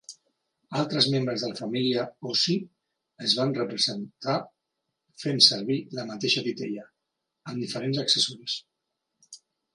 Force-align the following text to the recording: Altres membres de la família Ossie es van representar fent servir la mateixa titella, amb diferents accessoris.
Altres 0.83 1.07
membres 1.15 1.43
de 1.43 1.49
la 1.51 1.57
família 1.59 2.05
Ossie 2.29 3.25
es 3.27 3.35
van 3.41 3.53
representar 3.59 4.39
fent 5.25 5.43
servir 5.51 5.79
la 6.01 6.07
mateixa 6.09 6.45
titella, 6.49 6.89
amb 7.53 7.65
diferents 7.67 8.03
accessoris. 8.07 8.59